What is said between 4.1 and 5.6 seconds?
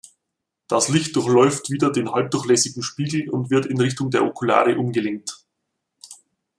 Okulare umgelenkt.